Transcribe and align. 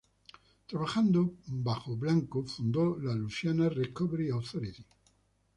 Trabajando 0.65 1.35
bajo 1.45 1.95
Blanco 1.95 2.43
fundó 2.47 2.97
la 2.97 3.13
Luisiana 3.13 3.69
Recovery 3.69 4.31
Authority. 4.31 4.83